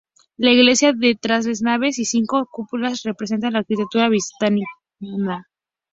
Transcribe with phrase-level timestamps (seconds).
[0.35, 4.65] La iglesia de tres naves y cinco cúpulas representa la arquitectura bizantina.